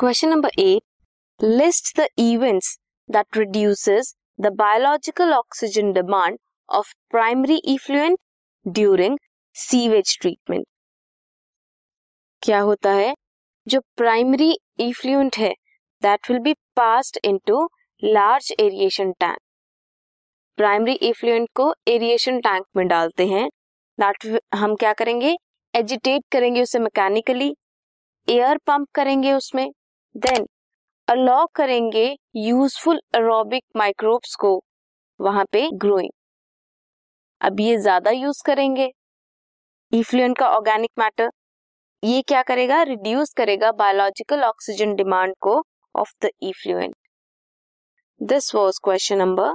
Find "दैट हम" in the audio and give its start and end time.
23.98-24.74